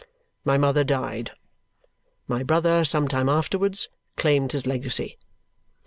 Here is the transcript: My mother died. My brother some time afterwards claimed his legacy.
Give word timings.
My 0.43 0.57
mother 0.57 0.83
died. 0.83 1.29
My 2.27 2.41
brother 2.41 2.83
some 2.83 3.07
time 3.07 3.29
afterwards 3.29 3.87
claimed 4.17 4.51
his 4.51 4.65
legacy. 4.65 5.19